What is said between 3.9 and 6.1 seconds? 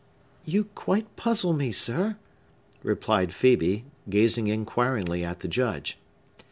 gazing inquiringly at the Judge.